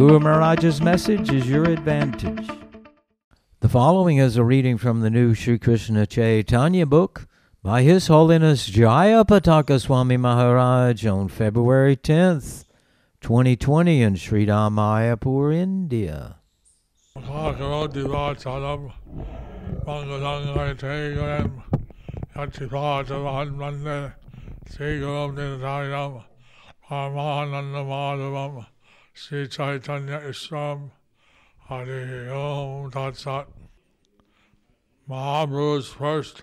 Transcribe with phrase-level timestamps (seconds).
[0.00, 2.48] Guru Maharaj's message is your advantage.
[3.60, 7.28] The following is a reading from the new Sri Krishna Chaitanya book
[7.62, 12.64] by His Holiness Jaya Pataka Swami Maharaj on February 10th,
[13.20, 16.36] 2020 in Sri Mayapur, India.
[29.14, 30.74] Sri Chaitanya Chaitanya ঈশ্বর
[32.32, 33.46] Om Tat Sat.
[35.08, 36.36] Mahaprabhu's first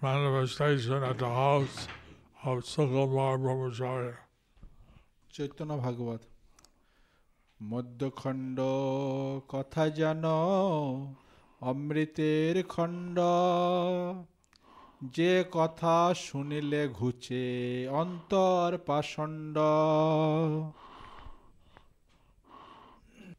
[0.00, 1.76] manifestation at the house
[2.44, 4.16] of Sukumar Brahmacharya.
[5.34, 6.22] Chaitanya ভাগবত
[7.60, 8.58] মধ্যখণ্ড
[9.48, 10.24] কথা যেন
[11.60, 13.18] অমৃতের খণ্ড
[15.16, 17.46] যে কথা শুনিলে ঘুচে
[18.02, 19.56] অন্তর পাষণ্ড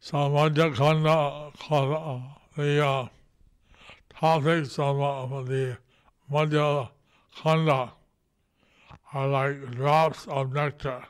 [0.06, 2.24] So Madhya Khanda, Khanda,
[2.58, 3.08] the uh,
[4.14, 4.98] topics of
[5.48, 5.78] the
[6.30, 7.94] Khanda
[9.14, 11.06] are like drops of nectar.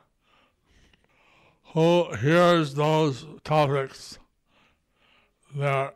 [1.74, 4.20] Who hears those topics?
[5.56, 5.94] Their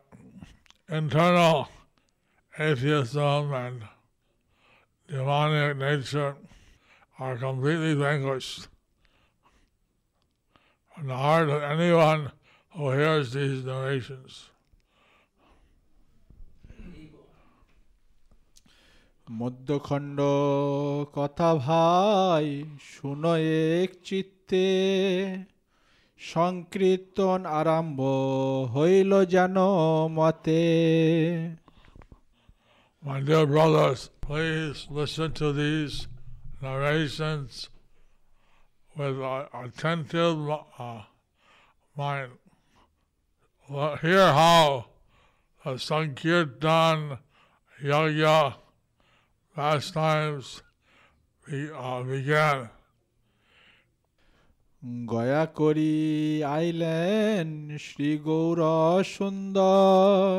[0.88, 1.68] internal
[2.58, 3.84] atheism and
[5.06, 6.34] demonic nature
[7.20, 8.66] are completely vanquished.
[10.96, 12.32] From the heart of anyone
[12.77, 14.31] who hears these narrations.
[19.27, 20.19] মধ্যখণ্ড
[21.17, 22.47] কথা ভাই
[22.91, 23.33] শুনো
[23.77, 24.65] এক চিত্তে
[26.19, 27.99] সংকীর্তন আরম্ভ
[28.75, 29.55] হইল যেন
[30.17, 30.63] মতে
[33.03, 35.95] My dear brothers, please listen to these
[36.61, 37.49] narrations
[38.95, 41.01] with uh, attentive uh,
[41.95, 42.31] mind.
[43.69, 44.85] Well, Hear how
[45.63, 47.17] the Sankirtan
[47.81, 48.55] Yagya
[49.55, 50.61] pastimes
[51.47, 52.69] be, uh, began.
[55.11, 55.93] Gaya করি
[56.55, 57.47] আইলেন
[57.85, 58.59] শ্রী গৌর
[59.15, 60.37] সুন্দর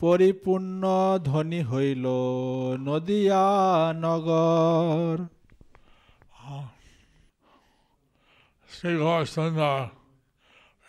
[0.00, 0.82] পরিপূর্ণ
[1.28, 2.06] ধনী হইল
[2.86, 3.46] নদিয়া
[4.04, 5.16] নগর
[8.68, 9.90] Sri Gaurasundar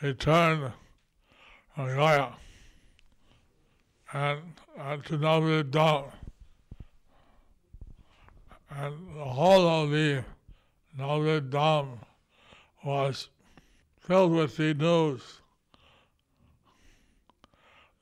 [0.01, 0.66] returned
[1.77, 2.28] Gaya.
[4.12, 4.41] And,
[4.78, 6.05] and to now be down.
[8.71, 10.25] And the whole of the
[10.99, 11.99] Notre Dame
[12.84, 13.28] was
[14.00, 15.22] filled with the news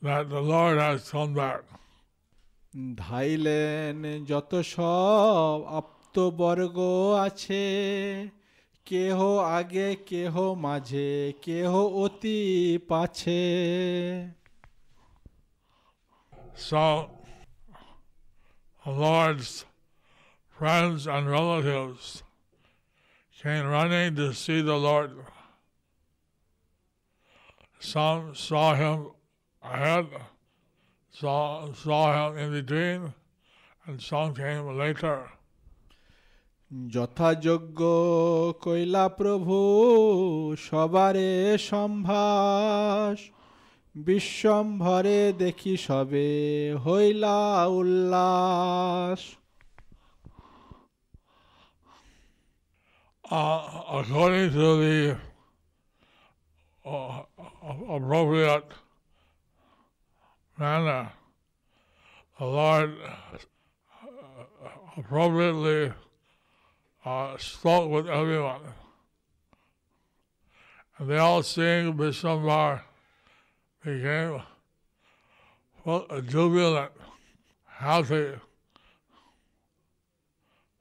[0.03, 1.63] that the Lord has come back.
[3.05, 3.97] ধাইলেন
[4.31, 6.79] যত সব আপ্তবর্গ
[7.27, 7.65] আছে
[8.90, 9.18] কেহ
[9.60, 10.34] আগে কেহ
[10.66, 11.10] মাঝে
[11.46, 11.72] কেহ
[12.04, 12.40] অতি
[12.90, 13.44] পাছে
[16.70, 16.84] So,
[18.86, 19.66] the Lord's
[20.58, 22.24] friends and relatives
[23.42, 25.12] came running to see the Lord.
[27.80, 29.12] Some saw him
[29.62, 30.08] ahead,
[31.12, 33.14] saw, saw him in between,
[33.86, 35.30] and some came later.
[36.71, 37.81] যথাযোগ্য
[38.63, 39.57] কইলা প্রভু
[40.69, 41.33] সবারে
[41.71, 43.19] সম্ভাস
[43.95, 46.29] বিশ্বম্ভরে দেখি সবে
[46.87, 47.39] হইলা
[47.79, 49.23] উল্লাস
[53.25, 55.17] Uh, according to the
[56.85, 57.23] uh,
[57.89, 58.65] appropriate
[60.59, 61.13] manner,
[62.39, 63.39] the Lord uh,
[64.97, 65.93] appropriately
[67.06, 68.62] uh, spoke with everyone.
[70.98, 72.82] And they all seeing Vishwambar
[73.84, 74.42] became
[75.84, 76.92] full, jubilant,
[77.68, 78.34] happy,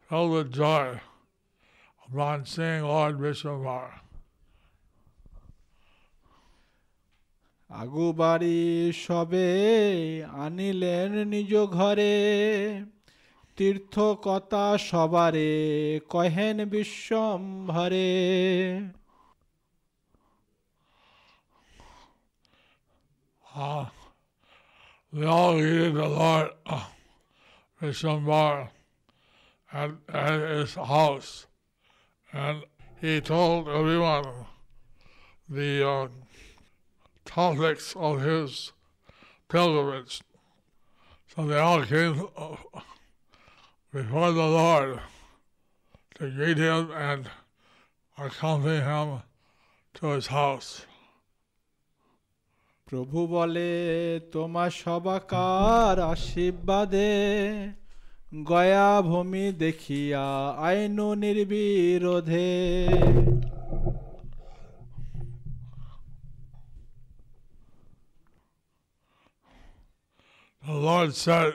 [0.08, 1.00] filled with joy
[2.06, 3.90] upon seeing Lord Vishwambar.
[7.80, 8.58] আগু বাড়ি
[9.04, 9.48] সবে
[10.42, 12.14] আনিলেন নিজ ঘরে
[13.58, 13.94] তীর্থ
[14.26, 15.50] কথা সবারে
[16.12, 18.10] কহেন বিশ্বম্ভরে
[23.56, 23.84] uh,
[25.12, 26.84] they all greeted the Lord uh,
[27.80, 28.70] Vishwambar
[29.72, 31.46] at, at his house.
[32.32, 32.64] And
[33.00, 34.24] he told everyone
[35.48, 36.08] the uh,
[37.24, 38.72] topics of his
[39.48, 40.22] pilgrimage.
[41.34, 42.56] So they all came uh,
[43.92, 45.00] before the Lord
[46.16, 47.30] to greet him and
[48.18, 49.22] accompany him
[49.94, 50.70] to his house.
[52.88, 53.70] প্রভু বলে
[54.34, 57.12] তোমার সবাকার আশীর্বাদে
[58.50, 60.26] গয়া ভূমি দেখিয়া
[60.68, 62.50] Ainu নির্বিরোধে
[70.62, 71.54] The Lord said,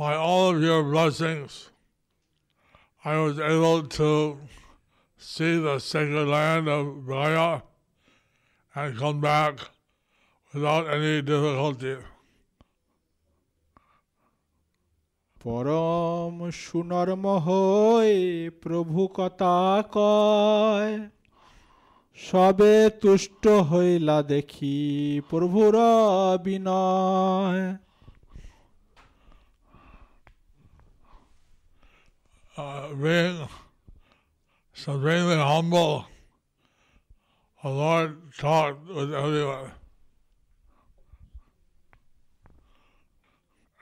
[0.00, 1.68] by all of your blessings,
[3.04, 4.38] I was able to
[5.20, 7.62] see the sacred land of Gaya
[8.74, 9.58] and come back
[10.54, 11.96] without any difficulty.
[15.40, 18.18] পরম সুনর্ম হয়ে
[18.64, 19.56] প্রভু কথা
[19.96, 20.92] কয়
[22.18, 24.78] সবে তুষ্ট হইলা দেখি
[25.30, 25.74] প্রভুর
[26.44, 27.62] বিনয়
[32.60, 33.48] Uh, being
[34.74, 36.04] supremely humble,
[37.62, 39.70] the Lord talked with everyone.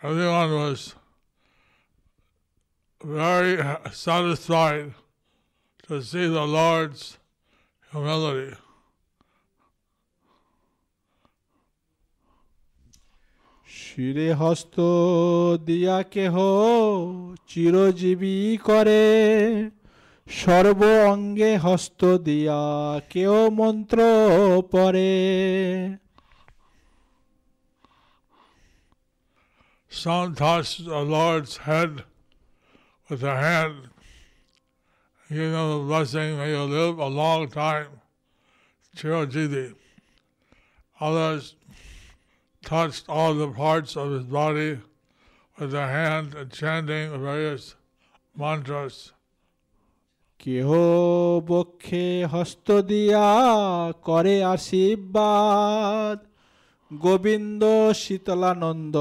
[0.01, 0.95] Everyone was
[3.03, 3.61] very
[3.91, 4.95] satisfied
[5.89, 7.19] to see the Lord's
[7.91, 8.57] humility.
[13.99, 14.77] শিরে হস্ত
[15.69, 16.35] দিয়া কেহ
[17.51, 18.37] চিরজীবী
[18.69, 19.05] করে
[20.27, 20.81] সর্ব
[21.13, 22.61] অঙ্গে হস্ত দিয়া
[23.13, 23.99] কেউ মন্ত্র
[24.73, 25.13] পরে
[29.91, 31.93] Some touched the Lord's head
[33.07, 33.77] with their hand,
[35.29, 37.91] giving him the blessing, may you live a long time,
[38.97, 39.67] Chirojiti.
[41.01, 41.58] Others
[42.64, 44.80] touched all the parts of his body
[45.58, 47.76] with their hand and chanting various
[48.36, 48.98] mantras.
[50.40, 50.70] কেহ
[51.50, 53.28] বক্ষে হস্ত দিয়া
[54.08, 56.18] করে আশীর্বাদ
[56.92, 57.64] গোবিন্দ
[58.02, 58.96] শীতলানন্দ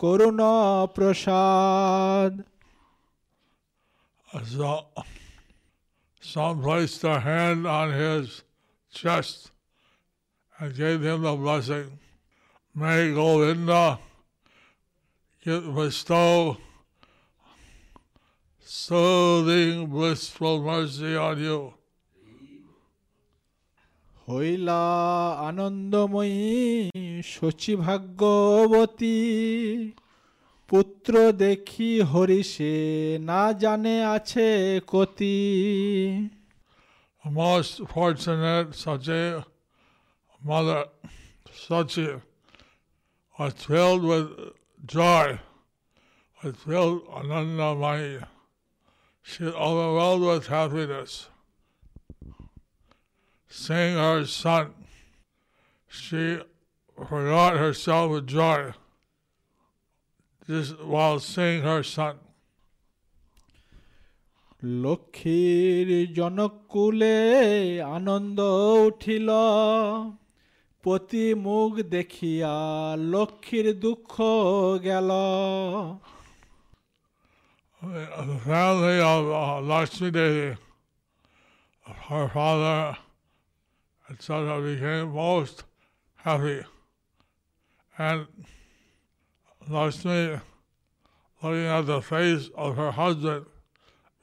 [0.00, 0.40] করুণ
[0.96, 2.32] প্রসাদ
[4.54, 4.70] So,
[6.20, 8.42] some placed their hand on his
[8.90, 9.38] chest
[10.58, 11.88] and gave him the blessing.
[12.75, 13.99] May Govinda
[15.45, 16.57] bestow
[18.59, 21.59] soothing, blissful mercy on you.
[24.27, 24.81] হইলা
[25.47, 26.37] আনন্দময়ী
[27.33, 29.19] শচী ভাগ্যবতী
[30.69, 31.13] পুত্র
[31.43, 32.75] দেখি হরিষে
[33.29, 34.47] না জানে আছে
[34.91, 35.37] কতি
[37.25, 39.43] most fortunate Sachi
[40.41, 40.85] mother,
[41.65, 42.21] Sachi,
[43.38, 44.26] was filled with
[44.86, 45.40] joy,
[46.42, 48.26] was filled Anandamai.
[49.22, 51.28] She was overwhelmed with happiness.
[53.48, 54.74] Seeing her son,
[55.88, 56.38] she
[56.96, 58.72] forgot herself with joy
[60.46, 62.16] just while seeing her son.
[64.84, 67.18] লক্ষ্মীর জনকুলে
[67.96, 68.38] আনন্দ
[68.86, 69.28] উঠিল
[70.88, 72.54] পতি মুখ দেখিয়া
[73.12, 74.12] লক্ষ্মীর দুঃখ
[74.86, 75.10] গেল
[78.32, 80.56] The family of uh, Lakshmi Devi,
[82.08, 82.96] her father,
[84.08, 85.56] etc., became most
[86.14, 86.60] happy.
[87.98, 88.26] And
[89.68, 90.40] Lakshmi,
[91.42, 93.44] looking at the face of her husband,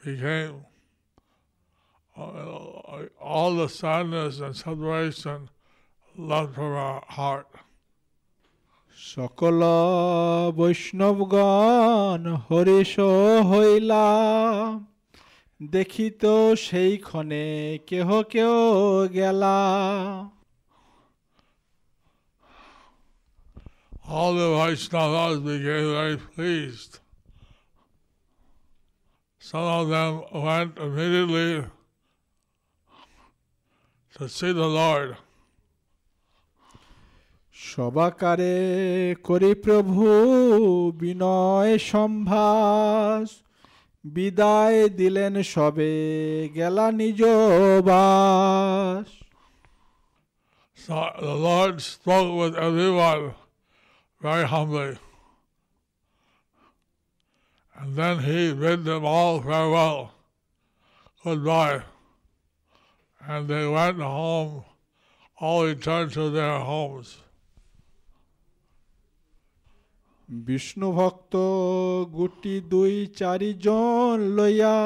[0.03, 0.65] became
[2.17, 5.50] uh, all the sadness and separation
[6.15, 7.48] left from her heart.
[9.13, 9.62] সকল
[10.60, 12.93] বৈষ্ণবগণ হরিষ
[13.50, 14.05] হইলা
[15.75, 16.24] দেখিত
[16.65, 17.45] সেইক্ষণে
[17.89, 18.51] কেহ কেহ
[19.17, 19.60] গেলা
[24.13, 26.93] All the Vaishnavas became very pleased.
[29.41, 30.12] Some of them
[30.48, 31.51] went immediately
[34.15, 35.10] to see the Lord.
[37.69, 38.55] সবাকারে
[39.27, 40.05] করি প্রভু
[41.01, 43.27] বিনয় সম্ভাস
[44.03, 45.93] বিদায় দিলেন সবে
[46.57, 47.21] গেলা নিজ
[47.88, 49.07] বাস
[50.86, 53.24] So the Lord spoke with everyone
[54.25, 54.98] very humbly.
[57.77, 60.00] And then he bid them all farewell,
[61.24, 61.83] goodbye.
[63.21, 64.53] And they went home,
[65.39, 67.10] all returned to their homes.
[70.28, 71.35] Vishnu ভক্ত
[72.16, 74.76] গুটি দুই চারিজন লইয়া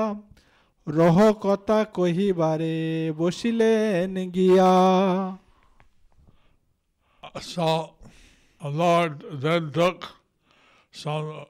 [0.87, 2.77] রহ কথা কহিবারে
[3.21, 4.73] বসিলেন গিয়া
[7.53, 7.95] So
[8.81, 10.01] Lord then took
[10.93, 11.47] some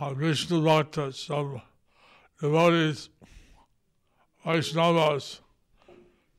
[0.00, 1.62] uh, Vishnu Bhaktas, some
[2.40, 3.08] devotees,
[4.44, 5.40] Vaishnavas,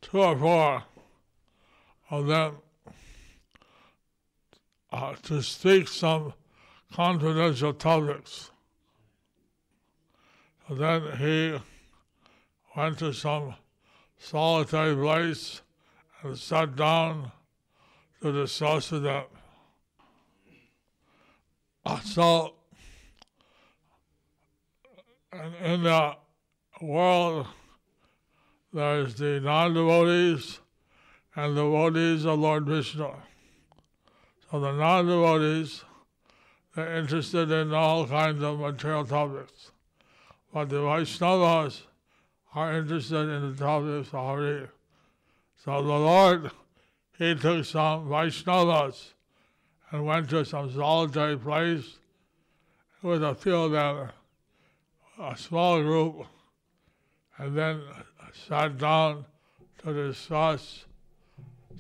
[0.02, 0.84] two or four
[2.10, 2.58] of them,
[4.92, 6.34] uh, to speak some
[6.94, 8.52] confidential topics.
[10.68, 11.60] So then he
[12.76, 13.56] went to some
[14.18, 15.62] solitary place
[16.24, 17.32] and sat down
[18.22, 19.24] to discuss with them.
[21.86, 22.54] Uh, So,
[25.34, 26.16] in, in the
[26.82, 27.48] world,
[28.72, 30.60] there's the non-devotees
[31.36, 33.12] and the devotees of Lord Vishnu.
[34.52, 35.86] So the non-devotees,
[36.76, 39.72] they're interested in all kinds of material topics.
[40.54, 41.84] But the Vaishnavas
[42.54, 44.68] are interested in the topics of Hari.
[45.64, 46.52] So the Lord,
[47.18, 49.14] he took some Vaishnavas
[49.90, 52.00] and went to some solitary place
[53.02, 54.10] with a few of them,
[55.18, 56.26] a small group,
[57.38, 57.84] and then
[58.50, 59.24] sat down
[59.86, 60.84] to discuss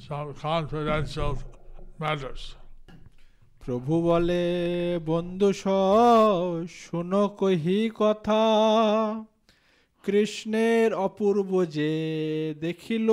[0.07, 1.37] some confidential
[1.99, 2.55] matters.
[3.65, 4.43] প্রভু বলে
[5.05, 5.49] বন্ধু
[6.79, 8.43] শুনো কহি কথা
[10.03, 11.91] কৃষ্ণের অপূর্ব যে
[12.65, 13.09] দেখিল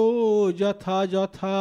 [0.60, 1.58] যথা যথা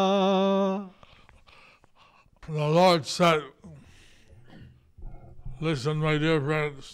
[5.60, 6.86] Listen, my dear friends,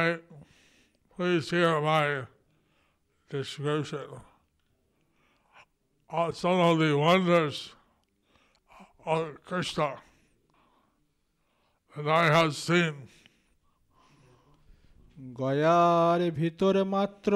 [0.00, 0.04] I
[1.14, 2.06] please hear my
[3.30, 4.08] description
[6.10, 7.56] of some of the wonders
[9.06, 9.88] of Krishna
[12.06, 12.94] I have seen.
[15.38, 17.32] গয়ার ভিতর মাত্র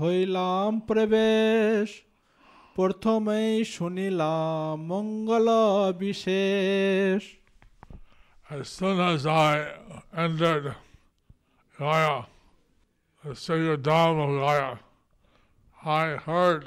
[0.00, 1.88] হইলাম প্রবেশ
[2.76, 5.48] প্রথমেই শুনিলাম মঙ্গল
[6.02, 7.22] বিশেষ
[8.56, 9.52] As soon as I
[10.24, 10.66] entered
[11.78, 12.18] Gaya,
[13.24, 14.72] the sacred dham of Gaya,
[16.02, 16.64] I heard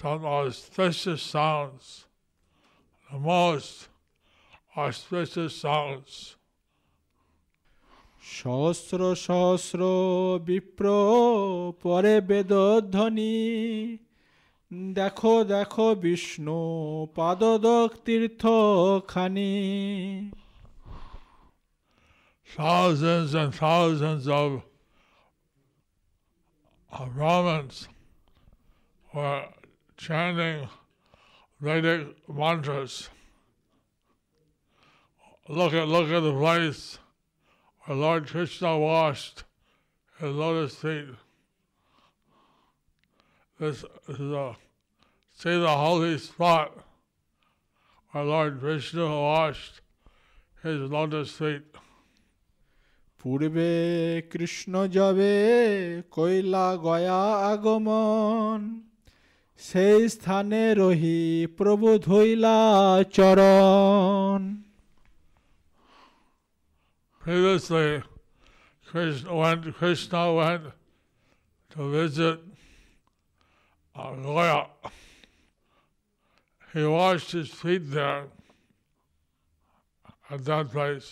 [0.00, 1.84] some auspicious sounds,
[3.08, 3.88] the most
[4.75, 6.35] auspicious sounds.
[8.37, 9.81] সহস্র সহস্র
[10.47, 10.85] বিপ্র
[11.83, 13.35] পরে বেদধ্বনি
[14.99, 16.61] দেখো দেখো বিষ্ণু
[17.17, 18.43] পাদদক তীর্থ
[19.11, 19.53] খানি
[22.47, 24.49] Thousands and thousands of,
[26.91, 27.77] of Brahmins
[29.11, 29.45] were
[29.97, 30.67] chanting
[31.61, 32.93] Vedic mantras.
[35.49, 36.99] Look at look at the place
[37.81, 39.43] where Lord Krishna washed
[40.19, 41.09] his lotus feet.
[43.59, 44.55] This is a
[45.33, 46.85] see the holy spot
[48.11, 49.81] where Lord Vishnu washed
[50.63, 51.67] his lotus feet.
[53.23, 53.71] পূর্বে
[54.31, 55.33] কৃষ্ণ যাবে
[56.15, 58.59] কইলা গয়া আগমন
[59.67, 61.21] সেই স্থানে রহি
[61.59, 62.59] প্রভু ধইলা
[63.15, 64.41] চরণ
[67.25, 68.01] Previously,
[68.87, 70.63] Krishna went, Krishna went
[71.71, 72.39] to visit
[73.95, 74.67] uh, Goya.
[76.73, 78.25] He washed his feet there
[80.29, 81.09] at that place.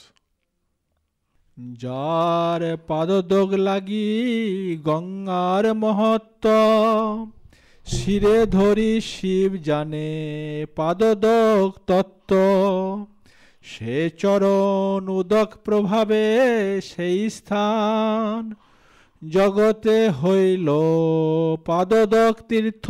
[1.84, 4.10] যার পাদদোগ লাগি
[4.88, 6.46] গঙ্গার মহত্ব
[7.86, 10.10] শিরে ধরি শিব জানে
[10.78, 12.32] পাদদোগ তত্ত্ব
[13.65, 16.25] সে চরণ উদক প্রভাবে
[16.91, 18.41] সেই স্থান
[19.23, 20.69] জগতে হইল
[21.69, 22.87] পাদদক তীর্থ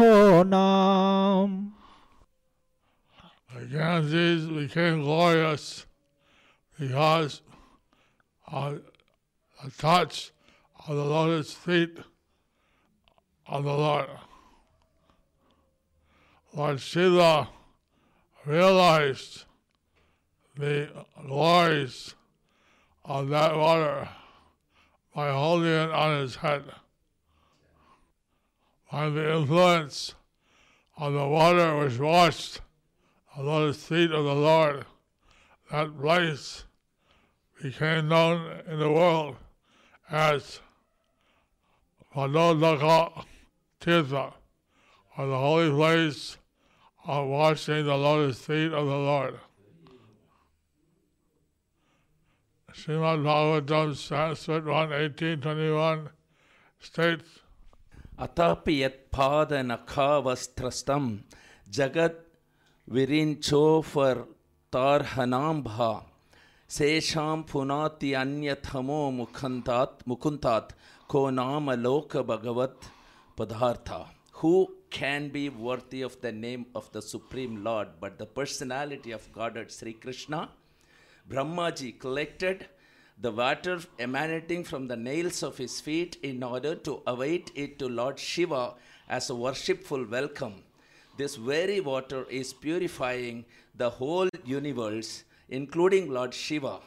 [0.57, 1.49] নাম
[3.57, 5.65] The Ganges became glorious
[6.79, 7.33] because
[8.61, 8.71] of
[9.61, 10.17] the touch
[10.85, 11.95] of the lotus feet
[13.47, 14.11] of the Lord.
[16.55, 17.35] Lord Shiva
[18.45, 19.33] realized
[20.57, 20.89] the
[21.27, 22.15] glories
[23.05, 24.09] of that water
[25.15, 26.65] by holding it on his head.
[28.91, 30.15] By the influence
[30.97, 32.61] of the water which washed
[33.37, 34.85] the lotus feet of the Lord.
[35.71, 36.65] That place
[37.61, 39.37] became known in the world
[40.11, 40.61] as
[42.15, 43.25] Padodaka
[43.81, 44.35] Tirtha,
[45.19, 46.37] or the holy place
[47.07, 49.41] of washing the lotus feet of the Lord.
[52.75, 56.09] Srimad Bhagavatam, Sanskrit 1, 1821
[56.81, 57.39] states
[58.19, 61.21] Atapi yat pada nakhavastrastam
[61.71, 62.17] jagat
[62.91, 64.27] virincho for
[64.73, 66.03] tarhanambha
[66.69, 70.71] sesham punati anyatamo mukhantat mukuntat
[71.07, 72.75] ko nama loka bhagavat
[73.37, 79.13] padartha who can be worthy of the name of the supreme lord but the personality
[79.13, 80.49] of godhead sri krishna?
[81.29, 82.69] Brahmaji collected
[83.19, 87.89] the water emanating from the nails of his feet in order to await it to
[87.89, 88.75] Lord Shiva
[89.09, 90.63] as a worshipful welcome.
[91.17, 96.81] This very water is purifying the whole universe, including Lord Shiva.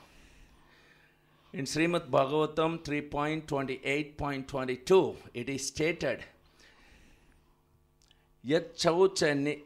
[1.53, 6.23] In Srimad Bhagavatam 3.28.22, it is stated,
[8.43, 9.59] Yat chaucha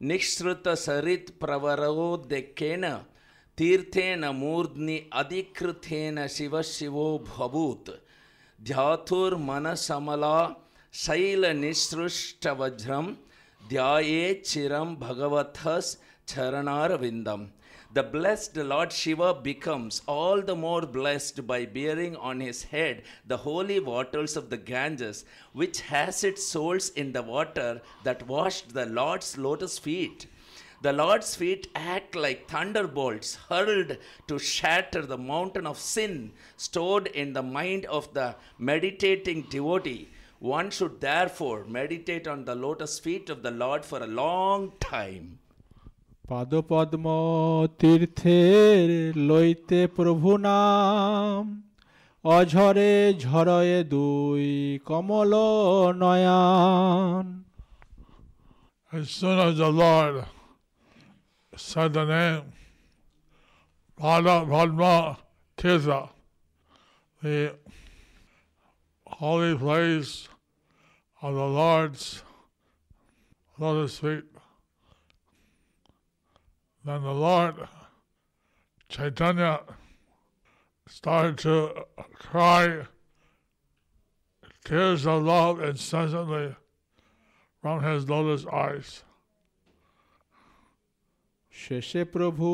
[0.00, 3.04] nishruta sarit pravarao dekena
[3.60, 7.90] ತೀರ್ಥೇನ ಮೂರ್ಧ್ನಿ mana samala, ಶಿವೋ ಭವೂತ್
[8.68, 10.24] ಧ್ಯಾತುರ್ಮನಸಮಲ
[11.02, 13.06] Shaila ನಿಸೃಷ್ಟವಜ್ರಂ
[13.72, 15.84] ಧ್ಯಾಯೇ ಚಿರಂ charanar
[16.32, 17.44] ಚರಣಾರವಿಂದಂ
[17.96, 22.96] The blessed Lord Shiva becomes all the more blessed by bearing on his head
[23.32, 25.18] the holy waters of the Ganges,
[25.60, 27.72] which has its source in the water
[28.06, 30.20] that washed the Lord's lotus feet.
[30.83, 33.97] The Lord's feet act like thunderbolts hurled
[34.29, 40.07] to shatter the mountain of sin stored in the mind of the meditating devotee.
[40.39, 45.25] One should therefore meditate on the lotus feet of the Lord for a long time.
[46.29, 47.05] পাদপদ্ম
[47.81, 48.89] তীর্থের
[49.29, 51.41] লইতে প্রভু নাম
[52.23, 54.45] অঝরে ঝরয়ে দুই
[54.89, 55.33] কমল
[56.01, 57.25] নয়ান
[58.97, 60.15] As soon as the Lord
[62.04, 62.52] name
[64.00, 65.18] Pada Padma
[65.56, 66.10] Tirtha,
[67.22, 67.54] the
[69.06, 70.28] holy place
[71.22, 72.22] of the Lord's
[73.58, 74.24] lotus feet,
[76.84, 77.54] then the Lord
[78.88, 79.60] Chaitanya
[80.88, 82.86] started to cry
[84.64, 86.56] tears of love incessantly
[87.62, 89.04] from his lotus eyes.
[91.54, 92.48] শেষে প্রভু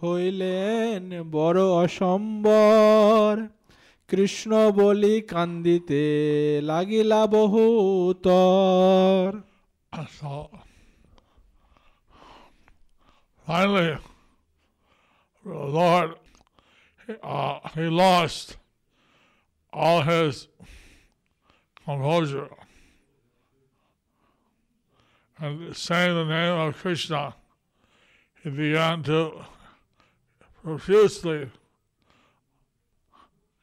[0.00, 1.02] হইলেন
[1.36, 3.32] বড় অসম্বর
[4.10, 6.04] কৃষ্ণ বলি কান্দিতে
[6.70, 9.26] লাগিলা বহুতর
[10.18, 10.34] So
[13.46, 13.98] finally,
[15.44, 16.10] the Lord,
[17.22, 18.46] uh, he lost
[19.72, 20.48] all his
[21.84, 22.50] composure.
[25.38, 27.34] And saying the name of Krishna,
[28.42, 29.44] he began to
[30.64, 31.48] profusely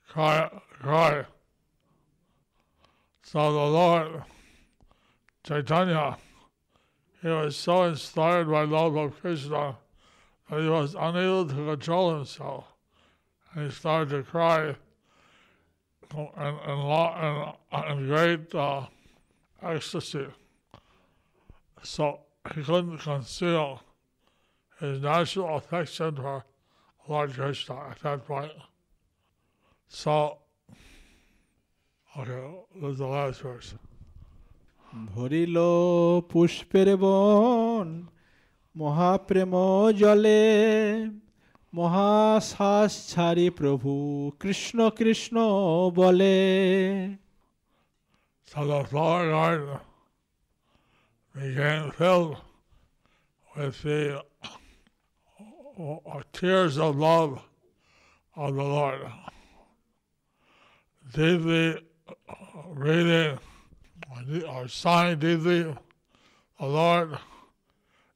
[0.07, 0.49] cry.
[0.81, 1.25] cry.
[3.23, 4.23] So the Lord
[5.43, 6.17] Chaitanya,
[7.21, 9.77] he was so inspired by love of Krishna
[10.49, 12.65] that he was unable to control himself.
[13.53, 14.75] And he started to cry
[16.15, 18.85] in, in, in, in great uh,
[19.61, 20.27] ecstasy.
[21.83, 22.21] So
[22.55, 23.81] he couldn't conceal
[24.80, 26.44] his natural affection for
[27.08, 28.52] Lord Krishna at that point.
[29.88, 30.38] So,
[32.18, 33.74] okay, this is the last verse.
[35.14, 35.56] ভরিল
[36.30, 37.88] পুষ্পের বন
[38.74, 39.54] মহাপ্রেম
[40.00, 40.42] জলে
[41.72, 43.92] মহাশ্বাস ছাড়ি প্রভু
[44.42, 45.36] কৃষ্ণ কৃষ্ণ
[45.98, 46.38] বলে
[48.50, 49.78] So the flower garden
[51.34, 52.34] became filled
[53.54, 54.00] with the
[55.79, 57.41] uh, tears of love
[58.35, 59.01] of the Lord.
[61.13, 61.83] Deeply
[62.67, 63.39] reading
[64.47, 65.63] or sighing deeply,
[66.59, 67.17] the Lord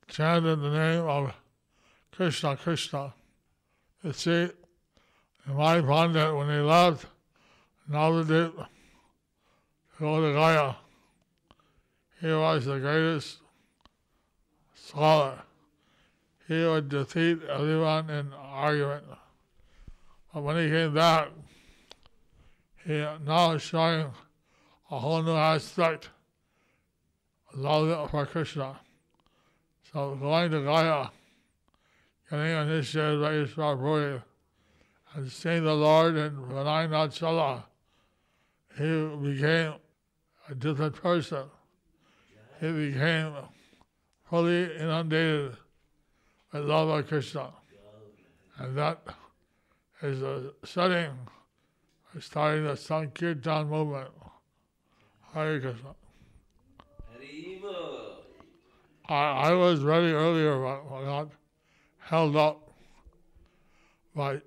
[0.07, 1.33] chanted the name of
[2.11, 3.13] Krishna, Krishna.
[4.03, 4.49] You see,
[5.47, 7.05] Nimai pandit, when he left
[7.89, 8.67] Navadip to
[9.99, 10.75] go to Gaya,
[12.19, 13.37] he was the greatest
[14.75, 15.39] scholar.
[16.47, 19.05] He would defeat everyone in argument.
[20.33, 21.29] But when he came back,
[22.85, 24.07] he now is showing
[24.91, 26.09] a whole new aspect
[27.51, 28.79] of love for Krishna.
[29.91, 31.11] So going to Gaya,
[32.29, 34.21] getting initiated by Ishwar Puri,
[35.15, 37.63] and seeing the Lord in Vinay Chala,
[38.77, 39.75] he became
[40.49, 41.43] a different person.
[42.59, 43.33] He became
[44.29, 45.57] fully inundated
[46.53, 47.49] of Krishna.
[48.57, 48.99] And that
[50.01, 51.11] is a setting
[52.19, 54.09] starting the Sankirtan movement.
[55.33, 55.95] Hare Krishna.
[59.09, 61.29] I, I was ready earlier, but I got
[61.99, 62.71] held up.
[64.15, 64.43] But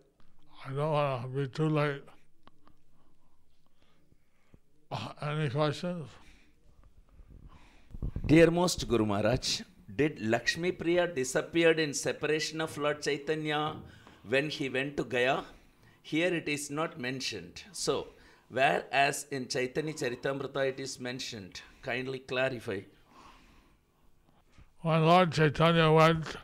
[0.64, 2.02] I don't want to be too late.
[4.90, 6.08] Uh, any questions?
[8.24, 9.62] Dear most Guru Maharaj,
[9.96, 13.76] did Lakshmi Priya disappeared in separation of Lord Chaitanya
[14.28, 15.44] when he went to Gaya?
[16.02, 17.64] Here it is not mentioned.
[17.72, 18.08] So,
[18.48, 22.80] whereas in Chaitanya Charitamrita it is mentioned, kindly clarify.
[24.82, 26.36] When Lord Chaitanya went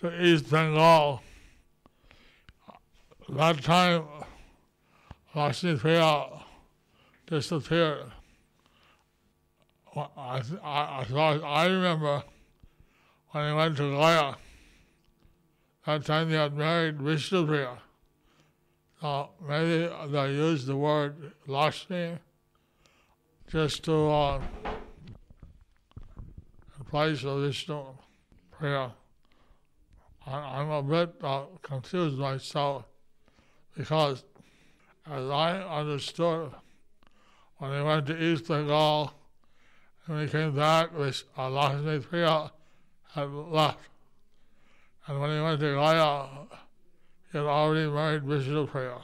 [0.00, 1.22] to East Bengal,
[3.28, 4.04] that time
[5.34, 6.26] Lakshmi Priya
[7.26, 8.12] disappeared.
[9.94, 12.22] I, I, as far as I remember,
[13.36, 14.34] when he went to Gaya,
[15.84, 17.76] that time they had married Vishnu Priya.
[18.98, 22.16] So maybe they used the word Lakshmi
[23.50, 24.42] just to uh,
[26.78, 27.82] in place of Vishnu
[28.52, 28.92] Priya.
[30.26, 32.84] I, I'm a bit uh, confused myself
[33.76, 34.24] because
[35.06, 36.52] as I understood,
[37.58, 39.12] when he went to East Bengal,
[40.06, 42.50] and he came back, with uh, Lakshmi Priya
[43.16, 43.84] had left.
[45.06, 46.10] And when he went to Gaya,
[47.28, 48.98] he had already married Vishnu Priya.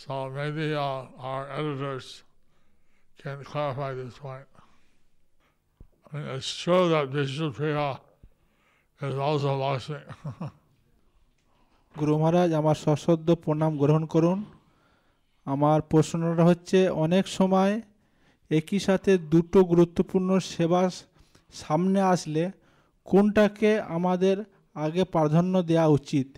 [0.00, 2.06] So maybe uh, our editors
[3.22, 4.48] can clarify this point.
[6.06, 7.88] I mean, it's true that Vishnu Priya
[9.00, 10.04] is also Lakshmi.
[11.94, 14.38] গুরু মহারাজ আমার সশ্রদ্ধ প্রণাম গ্রহণ করুন
[15.46, 17.72] আমার প্রশ্নটা হচ্ছে অনেক সময়
[18.50, 20.82] একই সাথে দুটো গুরুত্বপূর্ণ সেবা
[21.62, 22.42] সামনে আসলে
[23.10, 24.36] কোনটাকে আমাদের
[24.84, 26.28] আগে প্রাধান্য দেওয়া উচিত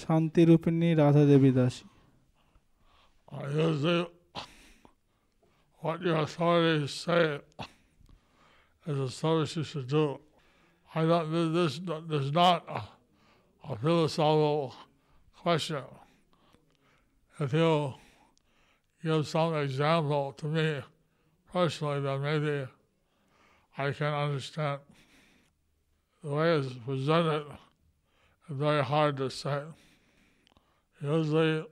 [0.00, 1.86] শান্তিরূপিণী রাধা দেবী দাসী
[5.84, 7.24] what your authorities say
[8.88, 10.06] is the service you should do.
[10.94, 12.80] I don't, this, this is not a,
[13.70, 14.74] a philosophical
[15.36, 15.84] question.
[17.38, 17.94] If you
[19.04, 20.80] give some example to me
[21.52, 22.66] personally, then maybe
[23.78, 24.80] I can understand.
[26.24, 27.44] The way it's presented
[28.50, 29.62] is very hard to say.
[31.00, 31.64] Usually,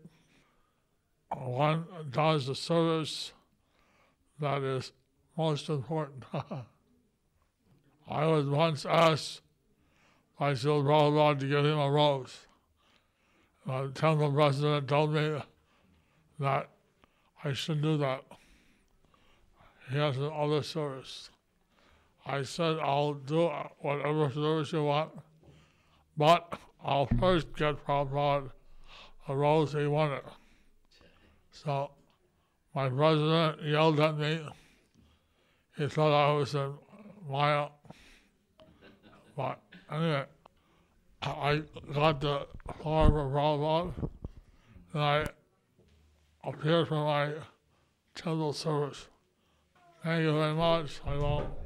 [1.34, 3.32] one does the service
[4.38, 4.92] that is
[5.36, 6.22] most important.
[8.08, 9.40] I was once asked
[10.38, 12.46] by Prabhupada to give him a rose.
[13.66, 15.40] The temple president told me
[16.38, 16.68] that
[17.42, 18.22] I should do that.
[19.90, 21.30] He has other service.
[22.28, 25.12] I said, I'll do whatever service you want,
[26.16, 30.22] but I'll first get Prabhupada uh, a rose he wanted.
[31.52, 31.90] So
[32.74, 34.40] my president yelled at me.
[35.76, 36.72] He thought I was a
[37.28, 37.68] liar.
[39.36, 39.60] But
[39.90, 40.24] anyway,
[41.22, 41.62] I
[41.94, 42.46] got the
[42.82, 44.08] flower for Prabhupada
[44.94, 45.26] and I
[46.42, 47.34] appeared for my
[48.16, 49.06] temple service.
[50.02, 51.00] Thank you very much.
[51.06, 51.65] I won't.